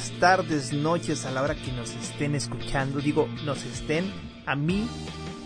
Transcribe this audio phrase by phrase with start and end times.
[0.00, 2.98] tardes, noches a la hora que nos estén escuchando.
[3.00, 4.10] Digo, nos estén
[4.46, 4.88] a mí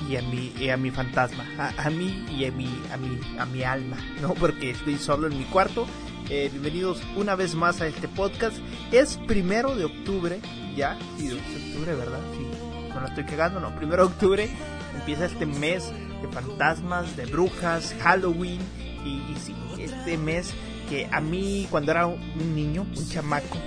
[0.09, 1.45] y a mi, y a mi fantasma,
[1.77, 4.35] a, mí y a mi, a mi, a mi alma, ¿no?
[4.35, 5.85] Porque estoy solo en mi cuarto.
[6.31, 8.57] Eh, bienvenidos una vez más a este podcast.
[8.93, 10.41] Es primero de octubre,
[10.77, 12.21] ya, sí, de octubre, ¿verdad?
[12.37, 12.47] Sí,
[12.95, 13.75] no la estoy cagando, no.
[13.75, 14.49] Primero de octubre
[14.95, 15.91] empieza este mes
[16.23, 18.61] de fantasmas, de brujas, Halloween
[19.05, 20.55] y, y sí, este mes
[20.89, 23.59] que a mí cuando era un niño, un chamaco,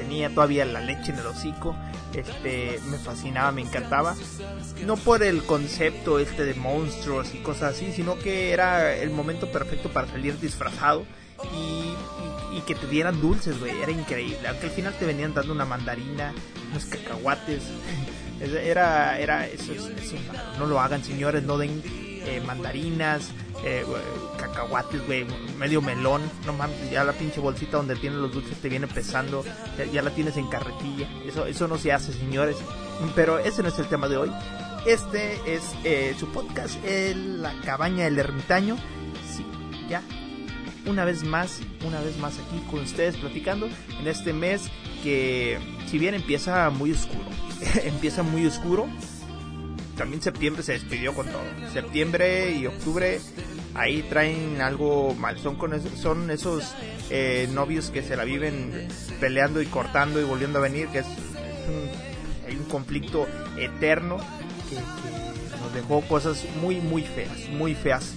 [0.00, 1.76] tenía todavía la leche en el hocico,
[2.14, 4.16] este me fascinaba, me encantaba.
[4.86, 9.52] No por el concepto este de monstruos y cosas así, sino que era el momento
[9.52, 11.04] perfecto para salir disfrazado
[11.54, 14.48] y, y, que te dieran dulces, güey, era increíble.
[14.48, 16.32] Aunque al final te venían dando una mandarina,
[16.70, 17.62] unos cacahuates.
[18.40, 20.16] Era, era, eso, eso,
[20.58, 23.32] no lo hagan, señores, no den eh, mandarinas,
[23.64, 23.84] eh,
[24.38, 25.26] cacahuates, güey,
[25.58, 29.44] medio melón, no mames, ya la pinche bolsita donde tienen los dulces te viene pesando,
[29.92, 32.56] ya, la tienes en carretilla, eso, eso no se hace, señores,
[33.14, 34.32] pero ese no es el tema de hoy,
[34.86, 36.82] este es eh, su podcast,
[37.14, 38.76] La Cabaña del Ermitaño,
[39.36, 39.44] sí,
[39.88, 40.02] ya,
[40.86, 43.68] una vez más, una vez más aquí con ustedes platicando
[44.00, 44.70] en este mes
[45.02, 47.26] que si bien empieza muy oscuro,
[47.84, 48.88] empieza muy oscuro,
[50.00, 51.42] también septiembre se despidió con todo.
[51.74, 53.20] Septiembre y octubre
[53.74, 55.38] ahí traen algo mal.
[55.38, 56.74] Son, con son esos
[57.10, 58.88] eh, novios que se la viven
[59.20, 61.88] peleando y cortando y volviendo a venir, que es, un,
[62.48, 63.26] hay un conflicto
[63.58, 64.18] eterno
[64.68, 64.76] que,
[65.60, 68.14] nos dejó cosas muy, muy feas, muy feas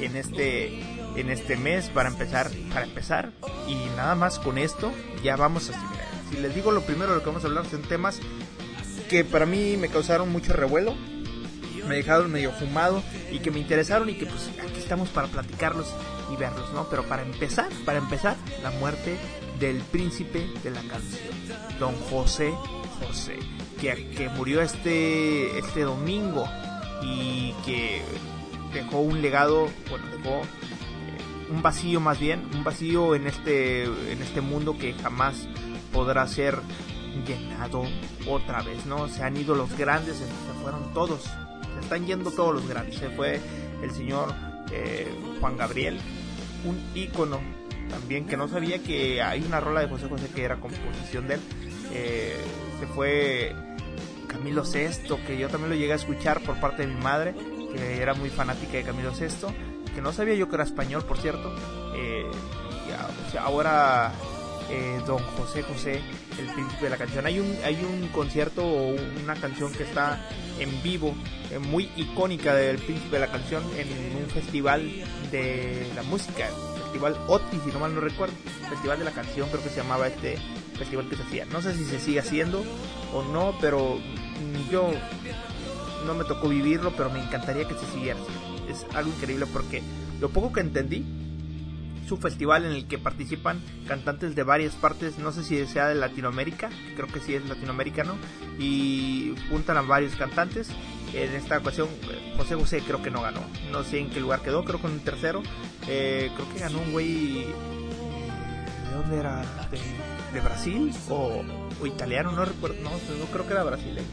[0.00, 0.80] en este
[1.16, 3.32] en este mes para empezar para empezar
[3.66, 4.92] y nada más con esto
[5.24, 5.72] ya vamos a
[6.30, 8.20] si les digo lo primero lo que vamos a hablar son temas
[9.08, 10.94] que para mí me causaron mucho revuelo
[11.88, 15.94] me dejaron medio fumado y que me interesaron y que pues aquí estamos para platicarlos
[16.32, 16.88] y verlos, ¿no?
[16.90, 19.16] Pero para empezar, para empezar, la muerte
[19.58, 21.34] del príncipe de la canción,
[21.80, 22.52] don José
[23.00, 23.38] José,
[23.80, 26.46] que, que murió este, este domingo
[27.02, 28.02] y que
[28.72, 34.22] dejó un legado, bueno, dejó eh, un vacío más bien, un vacío en este, en
[34.22, 35.48] este mundo que jamás
[35.92, 36.58] podrá ser
[37.26, 37.82] llenado
[38.28, 39.08] otra vez, ¿no?
[39.08, 41.24] Se han ido los grandes, se fueron todos,
[41.88, 42.96] están yendo todos los grandes.
[42.96, 43.40] Se fue
[43.82, 44.34] el señor
[44.70, 45.08] eh,
[45.40, 45.98] Juan Gabriel,
[46.66, 47.40] un ícono
[47.88, 51.34] también que no sabía que hay una rola de José José que era composición de
[51.34, 51.40] él.
[51.94, 52.36] Eh,
[52.78, 53.56] se fue
[54.26, 57.34] Camilo Sesto, que yo también lo llegué a escuchar por parte de mi madre,
[57.72, 59.50] que era muy fanática de Camilo Sesto,
[59.94, 61.54] que no sabía yo que era español, por cierto.
[61.96, 62.30] Eh,
[63.32, 64.12] y ahora
[65.06, 66.00] don José José,
[66.38, 67.26] el príncipe de la canción.
[67.26, 70.20] Hay un, hay un concierto o una canción que está
[70.58, 71.14] en vivo
[71.50, 73.88] eh, muy icónica del príncipe de la canción en
[74.22, 74.82] un festival
[75.30, 76.48] de la música,
[76.82, 78.34] festival OTI, si no mal no recuerdo,
[78.68, 80.36] festival de la canción creo que se llamaba este
[80.78, 81.44] festival que se hacía.
[81.46, 82.62] No sé si se sigue haciendo
[83.14, 83.98] o no, pero
[84.70, 84.90] yo
[86.06, 88.18] no me tocó vivirlo, pero me encantaría que se siguiera.
[88.68, 89.82] Es algo increíble porque
[90.20, 91.04] lo poco que entendí
[92.08, 95.94] su festival en el que participan cantantes de varias partes, no sé si sea de
[95.94, 98.16] Latinoamérica, creo que sí es latinoamericano,
[98.58, 100.70] y juntan a varios cantantes.
[101.12, 101.88] En esta ocasión,
[102.36, 105.00] José José creo que no ganó, no sé en qué lugar quedó, creo en un
[105.00, 105.42] tercero.
[105.86, 107.46] Eh, creo que ganó un güey.
[107.46, 109.42] ¿De dónde era?
[110.32, 111.42] ¿De, Brasil o,
[111.86, 112.32] italiano?
[112.32, 114.06] No recuerdo, no, no creo que era brasileño.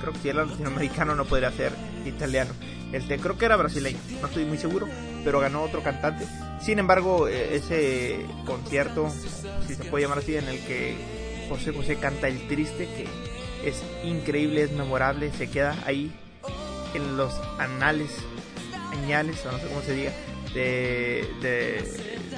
[0.00, 1.72] Creo que si era latinoamericano no podría ser
[2.06, 2.52] italiano.
[2.92, 4.88] Este, creo que era brasileño, no estoy muy seguro,
[5.24, 6.26] pero ganó otro cantante.
[6.60, 9.08] Sin embargo, e, ese concierto,
[9.66, 10.96] si se puede llamar así, en el que
[11.48, 13.06] José José canta El Triste, que
[13.68, 16.12] es increíble, es memorable, se queda ahí
[16.94, 18.10] en los anales,
[18.92, 20.12] añales, o no sé cómo se diga,
[20.54, 21.26] de,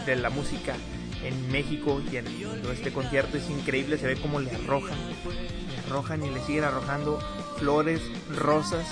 [0.06, 0.75] de, la música
[1.24, 2.27] en México y en
[2.72, 3.36] este concierto.
[3.36, 7.21] Es increíble, se ve como le arrojan, le arrojan y le siguen arrojando
[7.59, 8.00] flores,
[8.36, 8.86] rosas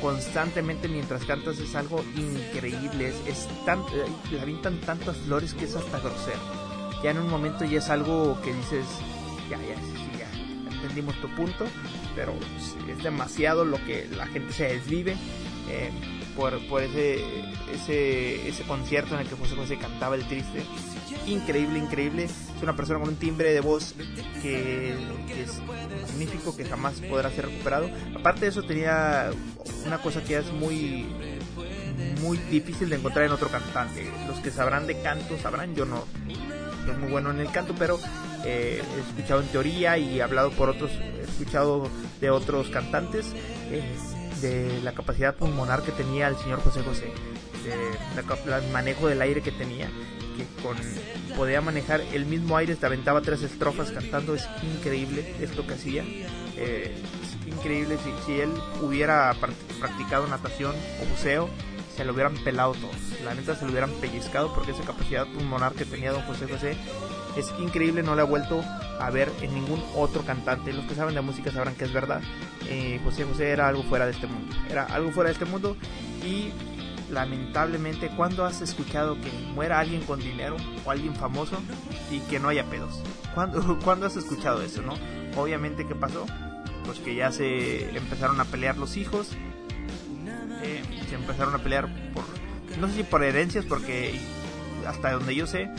[0.00, 3.12] constantemente mientras cantas es algo increíble.
[3.26, 3.82] Es, tan,
[4.30, 6.40] le avientan tantas flores que es hasta grosero.
[7.02, 8.84] Ya en un momento ya es algo que dices,
[9.48, 11.66] ya, ya, sí, ya, entendimos tu punto,
[12.14, 12.34] pero
[12.88, 15.16] es demasiado lo que la gente se desvive.
[15.68, 15.90] Eh,
[16.40, 17.22] por, por ese,
[17.74, 20.62] ese, ese concierto en el que José José cantaba el triste.
[21.26, 22.24] Increíble, increíble.
[22.24, 23.94] Es una persona con un timbre de voz
[24.40, 24.94] que,
[25.38, 25.60] es
[26.08, 27.90] magnífico, que jamás podrá ser recuperado.
[28.18, 29.30] Aparte de eso tenía
[29.84, 31.06] una cosa que es muy
[32.22, 34.10] muy difícil de encontrar en otro cantante.
[34.26, 36.06] Los que sabrán de canto sabrán, yo no
[36.86, 37.98] soy muy bueno en el canto, pero
[38.46, 41.88] eh, he escuchado en teoría y he hablado por otros, he escuchado
[42.20, 43.26] de otros cantantes.
[43.70, 43.82] Eh,
[44.40, 47.12] de la capacidad pulmonar que tenía el señor José José.
[47.66, 49.88] el manejo del aire que tenía,
[50.36, 50.76] que con
[51.36, 56.04] podía manejar el mismo aire, te aventaba tres estrofas cantando, es increíble esto que hacía.
[56.56, 58.50] Eh, es increíble si, si él
[58.82, 59.34] hubiera
[59.80, 61.48] practicado natación o buceo,
[62.00, 62.96] se lo hubieran pelado todos.
[63.26, 66.74] La neta se lo hubieran pellizcado porque esa capacidad pulmonar que tenía don José José
[67.36, 68.64] es increíble, no le ha vuelto
[68.98, 70.72] a ver en ningún otro cantante.
[70.72, 72.22] Los que saben de música sabrán que es verdad.
[72.70, 74.56] Eh, José José era algo fuera de este mundo.
[74.70, 75.76] Era algo fuera de este mundo
[76.24, 76.52] y
[77.12, 80.56] lamentablemente cuando has escuchado que muera alguien con dinero
[80.86, 81.58] o alguien famoso
[82.10, 83.02] y que no haya pedos.
[83.34, 84.94] ¿Cuándo, ¿Cuándo has escuchado eso, no?
[85.36, 86.24] Obviamente, ¿qué pasó?
[86.86, 89.36] Pues que ya se empezaron a pelear los hijos.
[91.20, 92.24] Empezaron a pelear por,
[92.78, 94.18] no sé si por herencias, porque
[94.86, 95.70] hasta donde yo sé,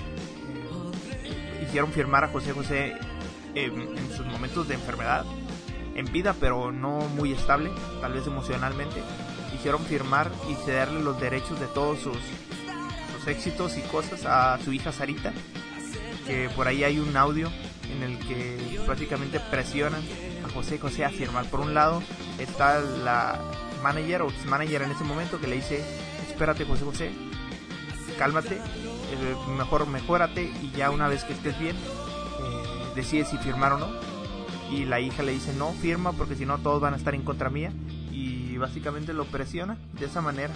[1.68, 2.96] hicieron firmar a José José
[3.56, 5.26] en, sus momentos de enfermedad,
[5.96, 7.72] en vida, pero no muy estable,
[8.02, 9.02] tal vez emocionalmente.
[9.54, 12.18] Hicieron firmar y cederle los derechos de todos sus,
[13.18, 15.34] sus éxitos y cosas a su hija Sarita,
[16.26, 17.50] que por ahí hay un audio
[17.92, 20.02] en el que prácticamente presionan
[20.46, 21.46] a José José a firmar.
[21.46, 22.02] Por un lado
[22.40, 23.40] está la
[23.82, 25.84] manager o ex manager en ese momento que le dice,
[26.30, 27.12] espérate José José,
[28.18, 33.74] cálmate, eh, mejor mejórate y ya una vez que estés bien, eh, decides si firmar
[33.74, 33.88] o no.
[34.72, 37.24] Y la hija le dice, no, firma porque si no todos van a estar en
[37.24, 37.74] contra mía.
[38.12, 40.54] Y básicamente lo presiona de esa manera.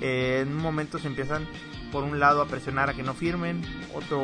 [0.00, 1.46] Eh, en un momento se empiezan
[1.92, 3.62] por un lado a presionar a que no firmen,
[3.94, 4.20] otro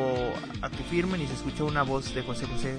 [0.61, 2.75] a que firmen y se escucha una voz de José José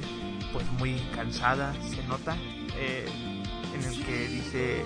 [0.53, 2.37] pues muy cansada, se nota,
[2.77, 4.85] en el que dice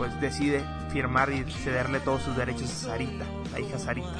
[0.00, 4.16] pues decide firmar y cederle todos sus derechos a Sarita, la hija Sarita.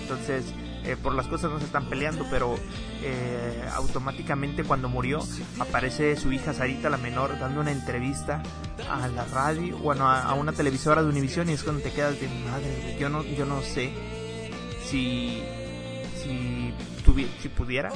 [0.00, 0.46] Entonces,
[0.84, 2.54] eh, por las cosas no se están peleando, pero
[3.02, 5.20] eh, automáticamente cuando murió
[5.58, 8.42] aparece su hija Sarita, la menor, dando una entrevista
[8.90, 12.28] a la radio, bueno, a, una televisora de Univision y es cuando te quedas de
[12.50, 13.92] madre, yo no, yo no sé
[14.82, 15.42] si,
[16.24, 16.72] si,
[17.42, 17.90] si pudiera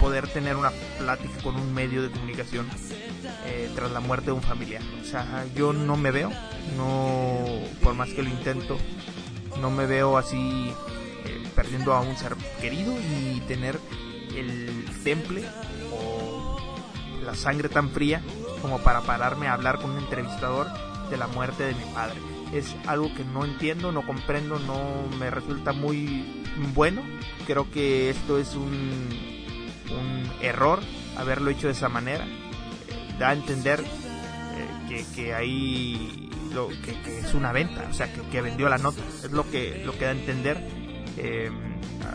[0.00, 2.66] poder tener una plática con un medio de comunicación
[3.46, 4.82] eh, tras la muerte de un familiar.
[5.00, 6.30] O sea, yo no me veo,
[6.76, 7.44] no,
[7.82, 8.78] por más que lo intento,
[9.60, 10.72] no me veo así
[11.24, 13.78] eh, perdiendo a un ser querido y tener
[14.36, 15.44] el temple
[15.92, 16.56] o
[17.24, 18.22] la sangre tan fría
[18.62, 20.68] como para pararme a hablar con un entrevistador
[21.10, 22.16] de la muerte de mi padre.
[22.52, 24.80] Es algo que no entiendo, no comprendo, no
[25.18, 26.44] me resulta muy
[26.74, 27.02] bueno.
[27.46, 29.08] Creo que esto es un,
[29.90, 30.80] un error
[31.16, 32.26] haberlo hecho de esa manera.
[33.18, 38.40] Da a entender eh, que, que ahí lo que, es una venta, o sea, que,
[38.40, 39.02] vendió la nota.
[39.24, 40.58] Es lo que, lo que da a entender.
[41.16, 41.50] Eh,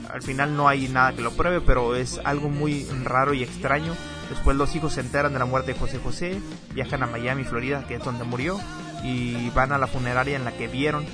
[0.10, 3.94] al final no hay nada que lo pruebe, pero es algo muy raro y extraño.
[4.30, 6.40] Después los hijos se enteran de la muerte de José José,
[6.74, 8.60] viajan a Miami, Florida, que es donde murió,
[9.04, 11.06] y van a la funeraria en la que vieron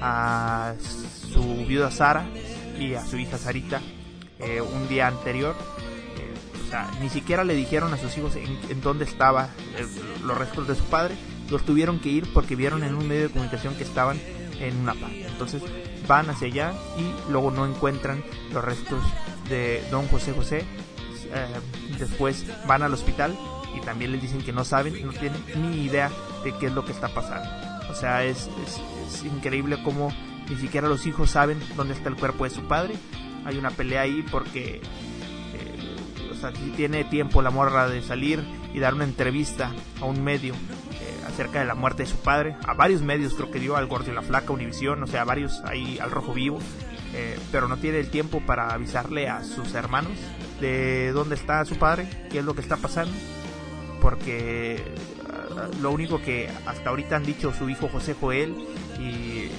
[0.00, 0.74] a
[1.32, 2.26] su viuda Sara
[2.78, 3.80] y a su hija Sarita
[4.38, 5.56] eh, un día anterior.
[6.68, 9.48] Eh, sea, ni siquiera le dijeron a sus hijos en, dónde estaban
[10.24, 11.14] los restos de su padre
[11.50, 14.20] los tuvieron que ir porque vieron en un medio de comunicación que estaban
[14.60, 15.26] en una parte.
[15.26, 15.62] Entonces
[16.06, 18.22] van hacia allá y luego no encuentran
[18.52, 19.02] los restos
[19.48, 20.64] de don José José.
[21.32, 21.46] Eh,
[21.98, 23.36] después van al hospital
[23.76, 26.10] y también les dicen que no saben, no tienen ni idea
[26.44, 27.48] de qué es lo que está pasando.
[27.90, 28.48] O sea, es,
[29.24, 30.12] increíble cómo
[30.48, 32.94] ni siquiera los hijos saben dónde está el cuerpo de su padre.
[33.44, 34.80] Hay una pelea ahí porque
[36.38, 38.42] eh, sea, si tiene tiempo la morra de salir
[38.72, 40.54] y dar una entrevista a un medio
[41.26, 42.56] acerca de la muerte de su padre.
[42.66, 45.24] A varios medios creo que dio, al Gordo y la Flaca, Univisión, o sea, a
[45.24, 46.58] varios ahí al Rojo Vivo.
[47.14, 50.12] Eh, pero no tiene el tiempo para avisarle a sus hermanos
[50.60, 53.14] de dónde está su padre, qué es lo que está pasando.
[54.00, 54.82] Porque
[55.28, 58.54] ah, lo único que hasta ahorita han dicho su hijo José Joel
[58.98, 59.50] y,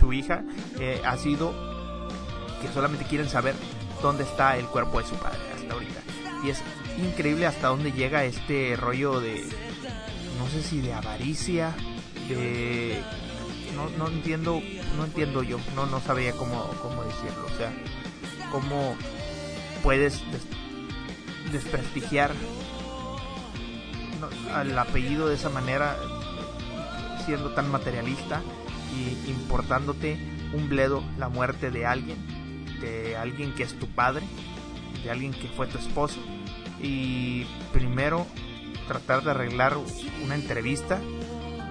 [0.00, 0.42] su hija
[0.80, 1.54] eh, ha sido
[2.60, 3.54] que solamente quieren saber
[4.02, 6.00] dónde está el cuerpo de su padre hasta ahorita.
[6.44, 6.62] Y es
[6.98, 9.44] increíble hasta dónde llega este rollo de,
[10.38, 11.74] no sé si de avaricia,
[12.28, 13.02] de
[13.74, 14.60] no, no entiendo,
[14.96, 17.72] no entiendo yo, no no sabía cómo, cómo decirlo, o sea,
[18.50, 18.96] cómo
[19.82, 20.22] puedes
[21.52, 22.32] desprestigiar
[24.52, 25.96] al apellido de esa manera
[27.24, 28.40] siendo tan materialista
[28.96, 30.18] y importándote
[30.52, 32.16] un bledo la muerte de alguien,
[32.80, 34.26] de alguien que es tu padre,
[35.02, 36.20] de alguien que fue tu esposo
[36.80, 38.26] y primero
[38.86, 39.76] tratar de arreglar
[40.22, 41.00] una entrevista,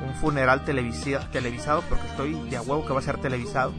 [0.06, 3.74] un funeral televisado, porque estoy de a huevo que va a ser televisado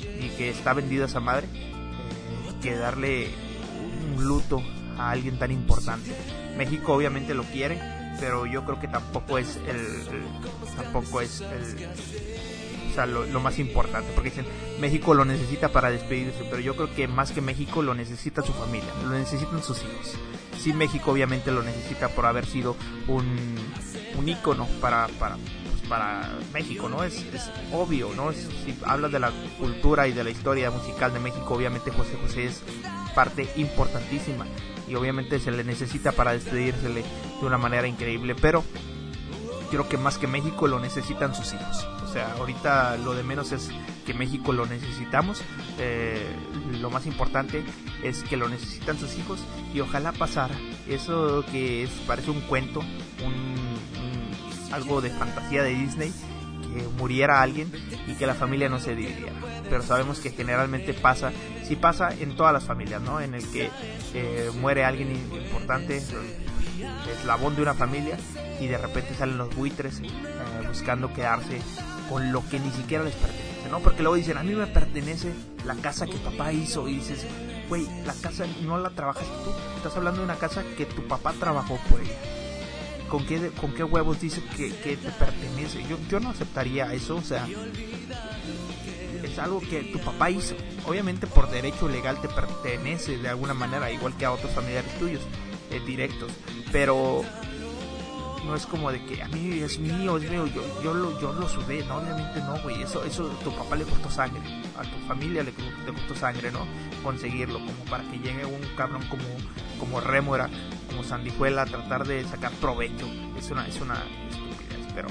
[0.00, 3.30] y que está vendida esa madre, eh, que darle
[4.14, 4.62] un luto
[4.98, 6.10] a alguien tan importante.
[6.56, 7.80] México obviamente lo quiere,
[8.20, 10.24] pero yo creo que tampoco es el,
[10.76, 11.88] tampoco es el
[12.92, 14.44] o sea, lo, más importante, porque dicen,
[14.78, 18.52] México lo necesita para despedirse, pero yo creo que más que México lo necesita su
[18.52, 20.18] familia, lo necesitan sus hijos.
[20.60, 22.76] Sí, México obviamente lo necesita por haber sido
[23.08, 23.56] un,
[24.18, 27.02] un ícono para, para, pues, para México, ¿no?
[27.02, 28.30] Es, es obvio, ¿no?
[28.32, 32.44] si hablas de la cultura y de la historia musical de México, obviamente José José
[32.44, 32.62] es
[33.14, 34.46] parte importantísima
[34.86, 37.02] y obviamente se le necesita para despedírsele
[37.40, 38.62] de una manera increíble, pero
[39.70, 41.86] creo que más que México lo necesitan sus hijos.
[42.12, 43.70] Sea, ahorita lo de menos es
[44.04, 45.42] que México lo necesitamos.
[45.78, 46.22] Eh,
[46.78, 47.64] lo más importante
[48.02, 49.40] es que lo necesitan sus hijos
[49.72, 50.54] y ojalá pasara
[50.86, 52.80] eso que es, parece un cuento,
[53.24, 53.54] un,
[54.72, 56.12] algo de fantasía de Disney,
[56.74, 57.72] que muriera alguien
[58.06, 59.32] y que la familia no se dividiera.
[59.70, 61.32] Pero sabemos que generalmente pasa,
[61.66, 63.20] sí pasa en todas las familias, ¿no?
[63.20, 63.70] En el que
[64.12, 66.02] eh, muere alguien importante,
[67.10, 68.18] eslabón de una familia
[68.60, 70.08] y de repente salen los buitres eh,
[70.68, 71.60] buscando quedarse
[72.12, 73.80] con lo que ni siquiera les pertenece, ¿no?
[73.80, 75.32] Porque luego dicen, a mí me pertenece
[75.64, 77.24] la casa que papá hizo y dices,
[77.70, 81.32] güey, la casa no la trabajas tú, estás hablando de una casa que tu papá
[81.32, 82.18] trabajó por ella.
[83.08, 85.82] ¿Con qué, con qué huevos dice que, que te pertenece?
[85.88, 87.46] Yo, yo no aceptaría eso, o sea,
[89.22, 90.54] es algo que tu papá hizo.
[90.86, 95.22] Obviamente por derecho legal te pertenece de alguna manera, igual que a otros familiares tuyos,
[95.70, 96.30] eh, directos.
[96.72, 97.24] Pero
[98.44, 101.32] no es como de que a mí es mío, es mío, yo, yo, lo, yo
[101.32, 104.40] lo sudé, no, obviamente no, güey, eso, eso tu papá le costó sangre,
[104.76, 106.66] a tu familia le, costó sangre, ¿no?
[107.02, 109.24] Conseguirlo, como para que llegue un cabrón como,
[109.78, 110.50] como Rémora,
[110.88, 113.06] como Sandijuela tratar de sacar provecho,
[113.38, 113.94] es una, es una
[114.30, 115.08] estupidez, pero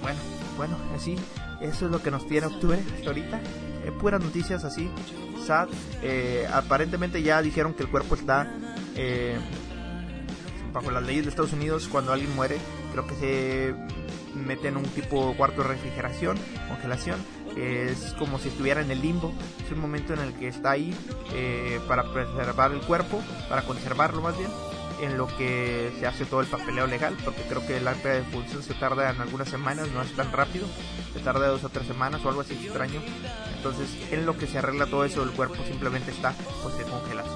[0.00, 0.18] bueno,
[0.56, 1.16] bueno, así,
[1.60, 3.40] eso es lo que nos tiene octubre ahorita,
[3.84, 4.90] eh, puras noticias así,
[5.46, 5.68] sad,
[6.02, 8.52] eh, aparentemente ya dijeron que el cuerpo está...
[8.96, 9.38] Eh,
[10.72, 12.58] bajo las leyes de Estados Unidos, cuando alguien muere,
[12.92, 13.74] creo que se
[14.34, 17.18] mete en un tipo cuarto de refrigeración, congelación.
[17.56, 19.32] Es como si estuviera en el limbo.
[19.64, 20.94] Es un momento en el que está ahí
[21.34, 24.50] eh, para preservar el cuerpo, para conservarlo más bien,
[25.00, 28.22] en lo que se hace todo el papeleo legal, porque creo que el acta de
[28.22, 30.66] función se tarda en algunas semanas, no es tan rápido,
[31.12, 33.00] se tarda dos o tres semanas o algo así extraño.
[33.56, 37.29] Entonces, en lo que se arregla todo eso, el cuerpo simplemente está pues de congelación,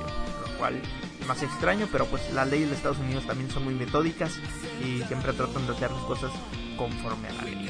[0.65, 0.81] cual
[1.29, 4.39] más extraño, pero pues las leyes de Estados Unidos también son muy metódicas
[4.83, 6.31] y siempre tratan de hacer las cosas
[6.79, 7.69] conforme a la ley.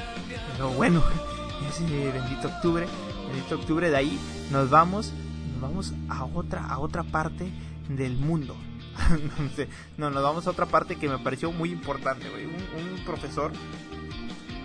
[0.52, 1.02] Pero bueno,
[1.68, 1.82] ese
[2.12, 2.86] bendito octubre,
[3.28, 4.18] bendito octubre de ahí
[4.52, 5.12] nos vamos,
[5.52, 7.50] nos vamos a otra, a otra parte
[7.88, 8.56] del mundo.
[9.96, 13.50] no, nos vamos a otra parte que me pareció muy importante, Un, profesor,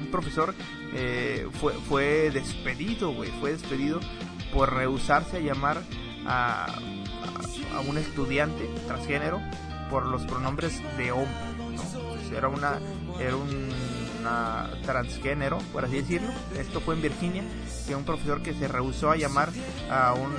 [0.02, 0.54] un profesor
[0.94, 4.00] eh, fue, fue despedido, güey, fue despedido
[4.54, 5.82] por rehusarse a llamar
[6.28, 6.80] a
[7.80, 9.42] a un estudiante transgénero
[9.90, 11.34] por los pronombres de hombre.
[12.36, 12.80] Era una
[13.20, 13.70] era un
[14.84, 16.30] transgénero, por así decirlo.
[16.58, 17.44] Esto fue en Virginia,
[17.88, 19.50] que un profesor que se rehusó a llamar
[19.90, 20.32] a un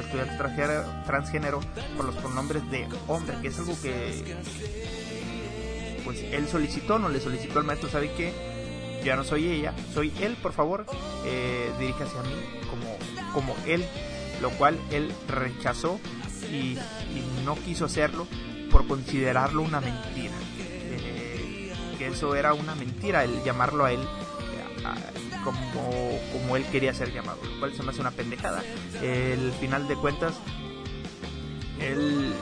[0.00, 0.36] estudiante
[1.04, 1.60] transgénero
[1.96, 4.36] por los pronombres de hombre, que es algo que
[6.04, 8.32] pues él solicitó, no le solicitó al maestro, ¿sabe qué?
[9.04, 10.86] Ya no soy ella, soy él, por favor,
[11.26, 12.34] eh, diríjase a mí
[12.70, 12.96] como,
[13.34, 13.84] como él,
[14.40, 16.00] lo cual él rechazó
[16.44, 16.78] y,
[17.44, 18.26] no quiso hacerlo
[18.70, 20.34] por considerarlo una mentira.
[20.58, 26.92] Eh, que eso era una mentira, el llamarlo a él eh, como, como él quería
[26.92, 28.62] ser llamado, lo cual se me hace una pendejada.
[29.02, 30.34] El final de cuentas,
[31.80, 32.34] él,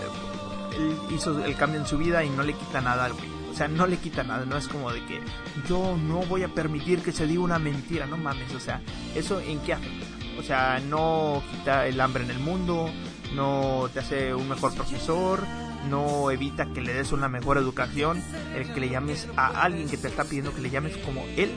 [0.77, 3.37] él hizo el cambio en su vida y no le quita nada al güey.
[3.57, 5.19] O sea, no le quita nada, no es como de que
[5.67, 8.83] yo no voy a permitir que se diga una mentira, no mames, o sea,
[9.15, 10.07] eso en qué afecta.
[10.39, 12.91] O sea, no quita el hambre en el mundo,
[13.35, 15.45] no te hace un mejor profesor,
[15.89, 18.23] no evita que le des una mejor educación,
[18.55, 21.51] el que le llames a alguien que te está pidiendo que le llames como él,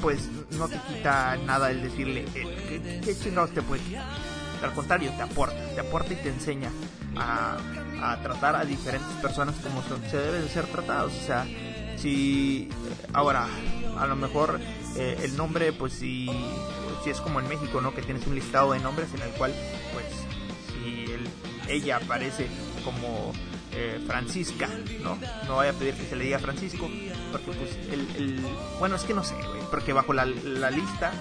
[0.00, 3.82] pues no te quita nada el decirle eh, ¿qué, chingados te puede
[4.62, 6.70] Al contrario, te aporta, te aporta y te enseña
[7.16, 7.56] a,
[8.22, 11.12] tratar a diferentes personas como se deben de ser tratados.
[11.12, 11.46] O sea,
[11.96, 12.68] si
[13.12, 13.46] ahora
[13.96, 14.58] a lo mejor
[14.96, 16.28] eh, el nombre, pues si,
[17.02, 17.94] si es como en México, ¿no?
[17.94, 19.54] Que tienes un listado de nombres en el cual,
[19.92, 20.06] pues
[21.68, 22.48] ella aparece
[22.84, 23.32] como
[23.72, 24.68] eh, Francisca,
[25.02, 25.16] ¿no?
[25.46, 26.88] No voy a pedir que se le diga Francisco,
[27.30, 28.40] porque pues el,
[28.78, 29.34] bueno, es que no sé,
[29.70, 31.12] porque bajo la, lista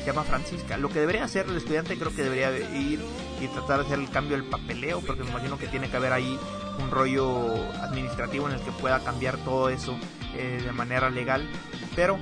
[0.00, 0.76] se llama Francisca.
[0.76, 3.00] Lo que debería hacer el estudiante creo que debería ir
[3.40, 6.12] y tratar de hacer el cambio del papeleo, porque me imagino que tiene que haber
[6.12, 6.38] ahí
[6.78, 9.98] un rollo administrativo en el que pueda cambiar todo eso
[10.34, 11.48] eh, de manera legal,
[11.96, 12.18] pero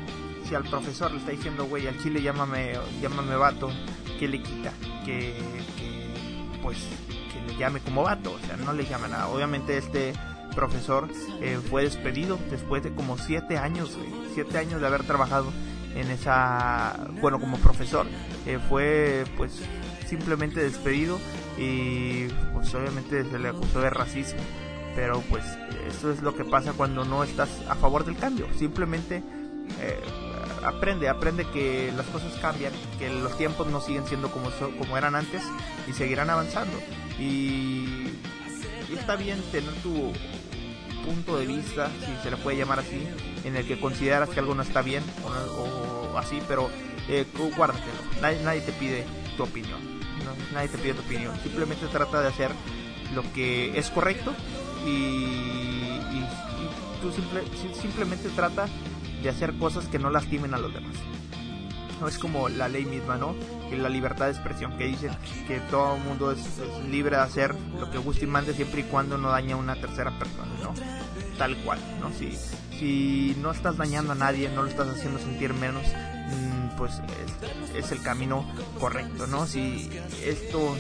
[0.49, 3.71] si al profesor le está diciendo, güey, al chile llámame, llámame vato,
[4.19, 4.73] ¿qué le quita?
[5.05, 5.35] Que,
[5.77, 6.11] que
[6.63, 6.79] pues
[7.59, 9.29] llame como vato, o sea, no le llama nada.
[9.29, 10.13] Obviamente este
[10.55, 11.09] profesor
[11.41, 13.97] eh, fue despedido después de como siete años,
[14.35, 15.53] siete años de haber trabajado
[15.95, 18.07] en esa, bueno, como profesor,
[18.47, 19.63] eh, fue pues
[20.07, 21.19] simplemente despedido
[21.59, 24.41] y pues obviamente se le acusó de racismo.
[24.95, 25.45] Pero pues
[25.89, 28.47] eso es lo que pasa cuando no estás a favor del cambio.
[28.57, 29.23] Simplemente
[29.81, 30.01] eh,
[30.67, 35.15] aprende, aprende que las cosas cambian, que los tiempos no siguen siendo como, como eran
[35.15, 35.43] antes
[35.89, 36.77] y seguirán avanzando.
[37.19, 38.13] Y,
[38.93, 40.13] está bien tener tu
[41.05, 43.07] punto de vista, si se le puede llamar así,
[43.45, 46.69] en el que consideras que algo no está bien o, así, pero
[47.09, 47.99] eh, guárdatelo.
[48.21, 49.05] Nadie, nadie te pide
[49.37, 49.79] tu opinión.
[50.53, 51.39] nadie te pide tu opinión.
[51.43, 52.51] Simplemente trata de hacer
[53.15, 54.35] lo que es correcto
[54.85, 56.03] y,
[57.01, 57.13] tú
[57.81, 58.67] simplemente trata
[59.23, 60.95] de hacer cosas que no lastimen a los demás.
[62.01, 63.35] No es como la ley misma, ¿no?
[63.71, 65.11] Que la libertad de expresión, que dicen
[65.49, 66.39] que todo el mundo es,
[66.91, 69.77] libre de hacer lo que guste y mande siempre y cuando no daña a una
[69.77, 70.75] tercera persona, ¿no?
[71.39, 72.13] Tal cual, ¿no?
[72.13, 72.37] Si,
[72.79, 77.01] si no estás dañando a nadie, no lo estás haciendo sentir menos, mm, pues
[77.75, 78.47] es, el camino
[78.79, 79.47] correcto, ¿no?
[79.47, 79.91] Si
[80.23, 80.77] esto,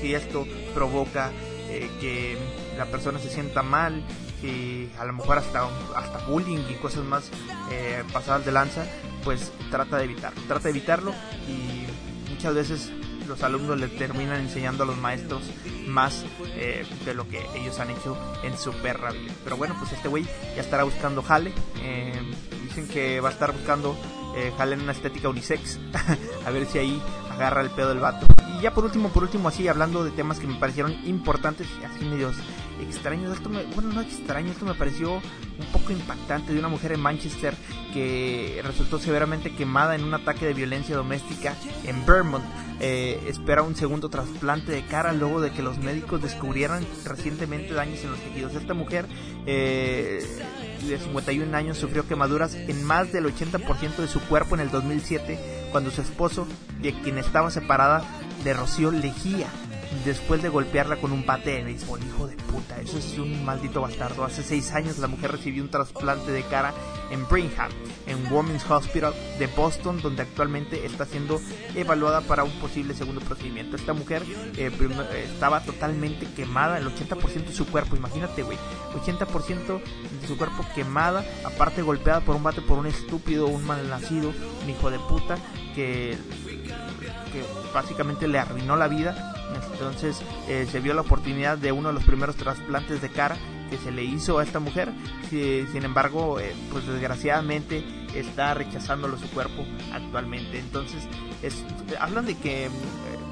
[0.00, 1.32] si esto provoca
[1.68, 2.38] eh, que
[2.76, 4.04] la persona se sienta mal,
[4.42, 7.30] y a lo mejor hasta, hasta bullying y cosas más
[7.70, 8.84] eh, pasadas de lanza,
[9.24, 11.12] pues trata de evitarlo, trata de evitarlo
[11.48, 12.92] y muchas veces
[13.28, 15.42] los alumnos le terminan enseñando a los maestros
[15.86, 16.24] más
[16.56, 19.32] eh, de lo que ellos han hecho en su perra vida.
[19.44, 20.24] Pero bueno, pues este güey
[20.56, 21.52] ya estará buscando jale.
[21.82, 22.20] Eh,
[22.64, 23.96] dicen que va a estar buscando
[24.36, 25.78] eh, jale en una estética unisex.
[26.46, 28.26] a ver si ahí agarra el pedo del vato.
[28.62, 32.36] Ya por último, por último, así hablando de temas que me parecieron importantes así medios
[32.80, 33.36] extraños.
[33.36, 37.00] Esto me, bueno, no extraño, esto me pareció un poco impactante de una mujer en
[37.00, 37.56] Manchester
[37.92, 42.44] que resultó severamente quemada en un ataque de violencia doméstica en Vermont.
[42.78, 48.04] Eh, espera un segundo trasplante de cara luego de que los médicos descubrieran recientemente daños
[48.04, 48.54] en los tejidos.
[48.54, 49.06] Esta mujer
[49.44, 50.24] eh,
[50.86, 55.62] de 51 años sufrió quemaduras en más del 80% de su cuerpo en el 2007
[55.72, 56.46] cuando su esposo,
[56.80, 58.04] de quien estaba separada,
[58.44, 59.48] le roció lejía
[60.04, 62.00] después de golpearla con un bate de béisbol.
[62.02, 64.24] Hijo de puta, eso es un maldito bastardo.
[64.24, 66.72] Hace seis años la mujer recibió un trasplante de cara
[67.10, 67.70] en Brigham,
[68.06, 71.40] en Women's Hospital de Boston, donde actualmente está siendo
[71.74, 73.76] evaluada para un posible segundo procedimiento.
[73.76, 74.22] Esta mujer
[74.56, 74.70] eh,
[75.24, 78.58] estaba totalmente quemada, el 80% de su cuerpo, imagínate, güey,
[78.94, 79.80] 80%
[80.20, 84.70] de su cuerpo quemada, aparte golpeada por un bate por un estúpido, un malnacido, un
[84.70, 85.36] hijo de puta
[85.74, 86.16] que
[87.32, 87.42] que
[87.72, 89.34] básicamente le arruinó la vida.
[89.72, 93.36] Entonces eh, se vio la oportunidad de uno de los primeros trasplantes de cara
[93.70, 94.92] que se le hizo a esta mujer.
[95.30, 97.82] sin embargo, eh, pues desgraciadamente
[98.14, 100.58] está rechazándolo su cuerpo actualmente.
[100.58, 101.02] Entonces,
[101.42, 101.64] es,
[101.98, 102.70] hablan de que eh,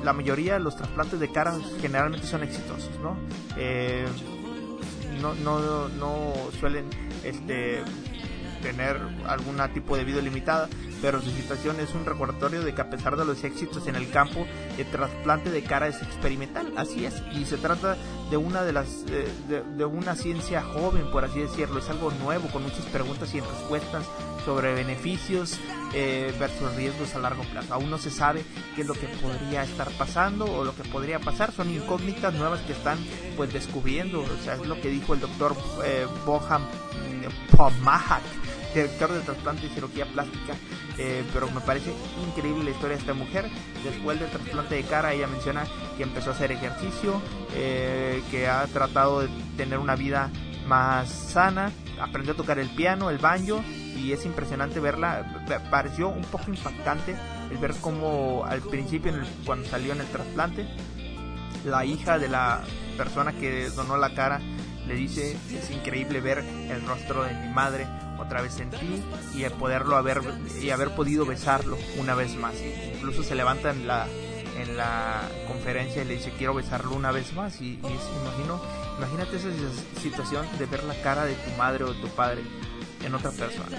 [0.02, 3.16] la mayoría de los trasplantes de cara generalmente son exitosos, ¿no?
[5.20, 6.86] no, no, suelen
[7.24, 7.82] este,
[8.62, 10.68] tener algún tipo de vida limitada,
[11.00, 14.10] pero su situación es un recordatorio de que a pesar de los éxitos en el
[14.10, 14.46] campo,
[14.78, 17.96] el trasplante de cara es experimental, así es, y se trata
[18.30, 22.48] de una de las eh, de, una ciencia joven, por así decirlo, es algo nuevo
[22.48, 24.04] con muchas preguntas y respuestas
[24.44, 25.58] sobre beneficios
[25.94, 27.74] eh, versus riesgos a largo plazo.
[27.74, 31.18] Aún no se sabe qué es lo que podría estar pasando o lo que podría
[31.18, 32.98] pasar, son incógnitas nuevas que están
[33.36, 38.22] pues descubriendo, o sea, es lo que dijo el doctor eh, mm, Pomahak
[38.74, 40.54] director de trasplante y cirugía plástica,
[40.98, 41.92] eh, pero me parece
[42.26, 43.48] increíble la historia de esta mujer.
[43.84, 45.64] Después del trasplante de cara, ella menciona
[45.96, 47.20] que empezó a hacer ejercicio,
[47.54, 50.30] eh, que ha tratado de tener una vida
[50.66, 53.62] más sana, aprendió a tocar el piano, el banjo,
[53.96, 55.44] y es impresionante verla.
[55.70, 57.16] Pareció un poco impactante
[57.50, 59.12] el ver cómo al principio,
[59.44, 60.66] cuando salió en el trasplante,
[61.64, 62.62] la hija de la
[62.96, 64.40] persona que donó la cara
[64.86, 67.86] le dice, es increíble ver el rostro de mi madre
[68.20, 69.02] otra vez en ti
[69.34, 70.20] y poderlo haber
[70.62, 72.54] y haber podido besarlo una vez más.
[72.94, 74.06] Incluso se levanta en la
[74.60, 78.60] en la conferencia y le dice quiero besarlo una vez más y, imagino
[78.98, 79.48] imagínate esa
[80.00, 82.42] situación de ver la cara de tu madre o de tu padre
[83.04, 83.78] en otra persona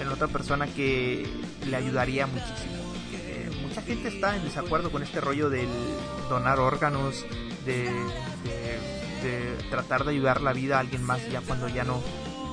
[0.00, 1.26] en otra persona que
[1.66, 2.76] le ayudaría muchísimo
[3.12, 5.68] eh, mucha gente está en desacuerdo con este rollo del
[6.28, 7.24] donar órganos
[7.64, 12.02] de, de tratar de ayudar la vida a alguien más ya cuando ya no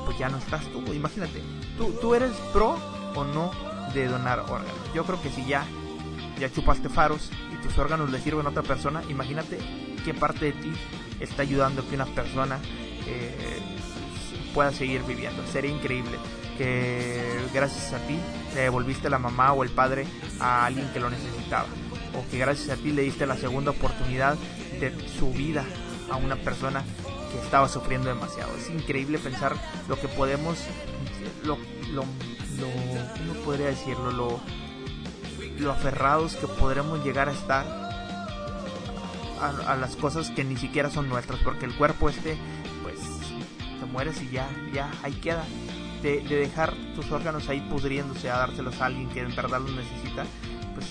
[0.05, 0.81] pues ya no estás tú.
[0.93, 1.41] Imagínate,
[1.77, 2.77] ¿tú, tú eres pro
[3.15, 3.51] o no
[3.93, 4.93] de donar órganos.
[4.93, 5.65] Yo creo que si ya,
[6.39, 9.57] ya chupaste faros y tus órganos le sirven a otra persona, imagínate
[10.03, 10.73] qué parte de ti
[11.19, 12.59] está ayudando a que una persona
[13.07, 13.59] eh,
[14.53, 15.45] pueda seguir viviendo.
[15.47, 16.17] Sería increíble
[16.57, 17.21] que
[17.53, 18.17] gracias a ti
[18.53, 20.05] le devolviste la mamá o el padre
[20.39, 21.67] a alguien que lo necesitaba.
[22.17, 24.37] O que gracias a ti le diste la segunda oportunidad
[24.79, 25.65] de su vida
[26.09, 26.83] a una persona
[27.35, 28.55] que estaba sufriendo demasiado.
[28.55, 29.55] Es increíble pensar
[29.87, 30.57] lo que podemos,
[31.43, 31.57] lo,
[31.91, 32.67] lo, lo
[33.17, 34.11] ¿cómo podría decirlo?
[34.11, 34.39] Lo,
[35.59, 37.65] lo aferrados que podremos llegar a estar
[39.41, 42.37] a, las cosas que ni siquiera son nuestras, porque el cuerpo este,
[42.81, 42.99] pues,
[43.79, 45.43] te mueres y ya, ya, ahí queda.
[46.01, 49.71] De, de dejar tus órganos ahí pudriéndose a dárselos a alguien que en verdad los
[49.71, 50.23] necesita,
[50.75, 50.85] pues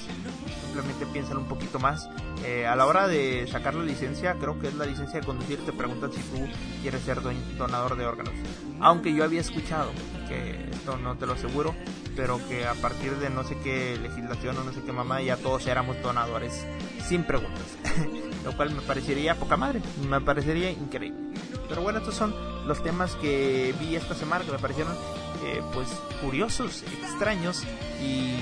[0.65, 2.09] simplemente piénsalo un poquito más.
[2.45, 5.65] Eh, a la hora de sacar la licencia, creo que es la licencia de conducir,
[5.65, 6.47] te preguntan si tú
[6.83, 7.21] quieres ser
[7.57, 8.35] donador de órganos.
[8.81, 9.91] Aunque yo había escuchado,
[10.29, 11.75] que esto no te lo aseguro,
[12.15, 15.37] pero que a partir de no sé qué legislación o no sé qué mamá, ya
[15.37, 16.67] todos éramos donadores
[17.09, 17.79] sin preguntas.
[18.45, 21.39] Lo cual me parecería poca madre, me parecería increíble.
[21.69, 22.35] Pero bueno, estos son
[22.67, 24.93] los temas que vi esta semana que me parecieron
[25.45, 25.89] eh, pues
[26.23, 27.65] curiosos, extraños
[28.03, 28.37] y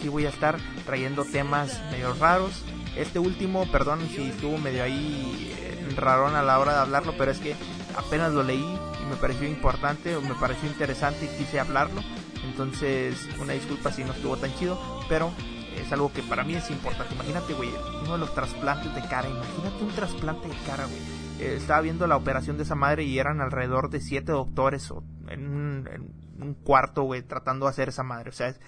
[0.00, 2.62] sí voy a estar trayendo temas medio raros.
[2.96, 7.30] Este último, perdón si estuvo medio ahí eh, rarón a la hora de hablarlo, pero
[7.30, 7.54] es que
[7.96, 8.58] apenas lo leí
[9.02, 12.02] y me pareció importante o me pareció interesante y quise hablarlo.
[12.44, 15.30] Entonces, una disculpa si no estuvo tan chido, pero
[15.76, 17.14] es algo que para mí es importante.
[17.14, 17.70] Imagínate, güey,
[18.02, 19.28] uno de los trasplantes de cara.
[19.28, 21.20] Imagínate un trasplante de cara, güey.
[21.40, 24.92] Eh, estaba viendo la operación de esa madre y eran alrededor de siete doctores
[25.28, 28.30] en un, en un cuarto, güey, tratando de hacer esa madre.
[28.30, 28.60] O sea, es,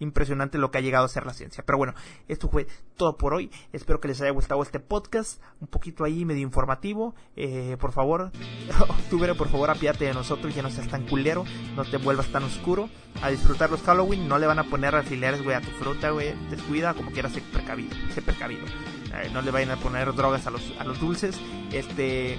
[0.00, 1.64] impresionante lo que ha llegado a ser la ciencia.
[1.64, 1.94] Pero bueno,
[2.28, 3.50] esto fue todo por hoy.
[3.72, 7.14] Espero que les haya gustado este podcast, un poquito ahí medio informativo.
[7.36, 8.32] Eh, por favor,
[8.80, 11.44] octubre, por favor, apiate de nosotros, ya no seas tan culero,
[11.76, 12.88] no te vuelvas tan oscuro.
[13.22, 16.34] A disfrutar los Halloween, no le van a poner alfileres, güey, a tu fruta, güey.
[16.48, 18.66] Descuida, como quieras, sé precavido.
[19.14, 21.38] Eh, no le vayan a poner drogas a los, a los dulces.
[21.72, 22.38] Este,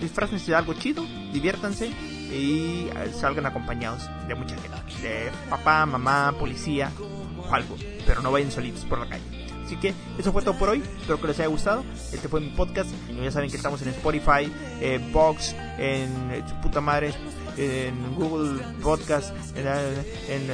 [0.00, 1.92] disfrácense de algo chido, diviértanse
[2.30, 6.90] y eh, salgan acompañados de mucha gente, de papá, mamá, policía
[7.38, 9.40] o algo, pero no vayan solitos por la calle.
[9.64, 11.84] Así que eso fue todo por hoy, espero que les haya gustado.
[12.12, 12.90] Este fue mi podcast.
[13.22, 17.12] Ya saben que estamos en Spotify, en Box, en su puta madre,
[17.56, 20.50] en Google Podcast, en,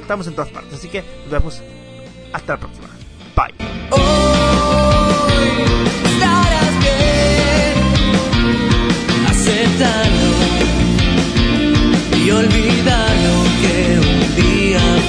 [0.00, 0.72] estamos en todas partes.
[0.72, 1.62] Así que nos vemos
[2.32, 2.88] hasta la próxima.
[3.36, 4.03] Bye.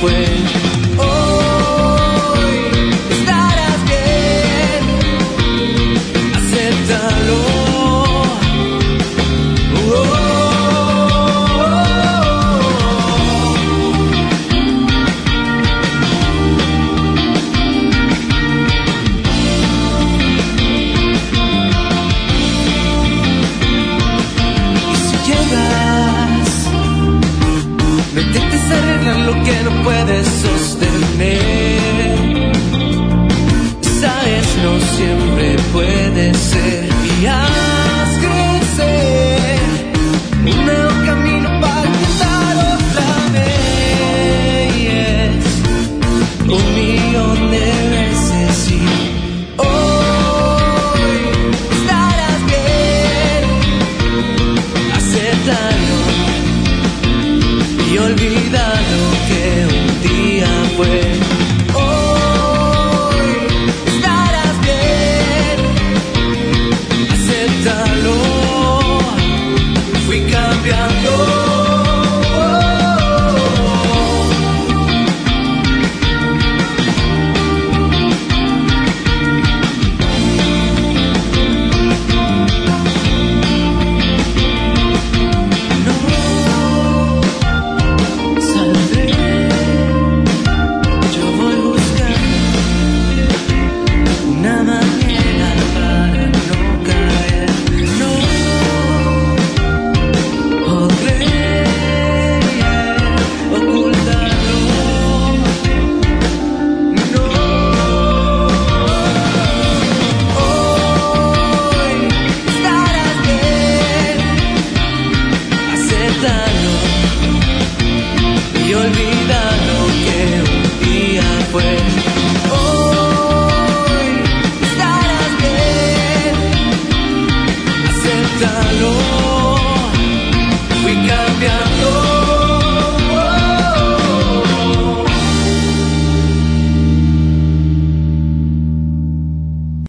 [0.08, 0.35] Fue.